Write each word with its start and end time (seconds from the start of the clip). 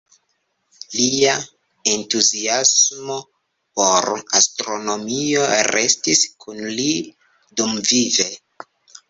Lia 0.99 1.33
entuziasmo 1.91 3.17
por 3.81 4.09
astronomio 4.41 5.45
restis 5.69 6.25
kun 6.47 6.65
li 6.81 6.89
dumvive. 7.61 8.29